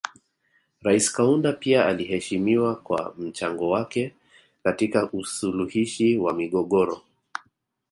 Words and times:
Rais 0.81 1.09
Kaunda 1.11 1.53
pia 1.53 1.85
aliheshimiwa 1.85 2.75
kwa 2.75 3.13
mchango 3.17 3.69
wake 3.69 4.13
katika 4.63 5.11
usuluhishi 5.11 6.17
wa 6.17 6.33
migogoro 6.33 7.01